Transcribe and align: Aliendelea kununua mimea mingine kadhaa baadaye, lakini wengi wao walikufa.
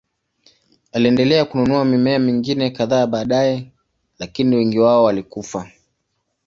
Aliendelea 0.91 1.45
kununua 1.45 1.85
mimea 1.85 2.19
mingine 2.19 2.69
kadhaa 2.69 3.07
baadaye, 3.07 3.71
lakini 4.19 4.55
wengi 4.55 4.79
wao 4.79 5.03
walikufa. 5.03 5.71